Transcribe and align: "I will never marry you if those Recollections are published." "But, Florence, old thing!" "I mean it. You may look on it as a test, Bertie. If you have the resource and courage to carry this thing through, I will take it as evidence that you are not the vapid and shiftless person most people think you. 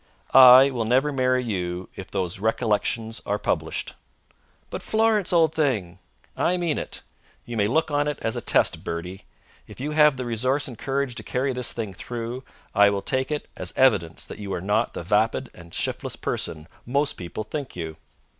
"I 0.33 0.71
will 0.71 0.85
never 0.85 1.11
marry 1.11 1.43
you 1.43 1.87
if 1.95 2.09
those 2.09 2.39
Recollections 2.39 3.21
are 3.23 3.37
published." 3.37 3.93
"But, 4.71 4.81
Florence, 4.81 5.31
old 5.31 5.53
thing!" 5.53 5.99
"I 6.35 6.57
mean 6.57 6.79
it. 6.79 7.03
You 7.45 7.55
may 7.55 7.67
look 7.67 7.91
on 7.91 8.07
it 8.07 8.17
as 8.23 8.35
a 8.35 8.41
test, 8.41 8.83
Bertie. 8.83 9.25
If 9.67 9.79
you 9.79 9.91
have 9.91 10.17
the 10.17 10.25
resource 10.25 10.67
and 10.67 10.75
courage 10.75 11.13
to 11.13 11.21
carry 11.23 11.53
this 11.53 11.71
thing 11.71 11.93
through, 11.93 12.43
I 12.73 12.89
will 12.89 13.03
take 13.03 13.29
it 13.29 13.47
as 13.55 13.75
evidence 13.77 14.25
that 14.25 14.39
you 14.39 14.51
are 14.55 14.59
not 14.59 14.95
the 14.95 15.03
vapid 15.03 15.51
and 15.53 15.71
shiftless 15.71 16.15
person 16.15 16.67
most 16.83 17.13
people 17.13 17.43
think 17.43 17.75
you. 17.75 17.97